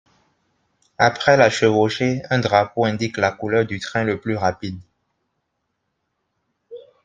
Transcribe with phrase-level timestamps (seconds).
[0.97, 4.79] Après la chevauchée, un drapeau indique la couleur du train le plus rapide.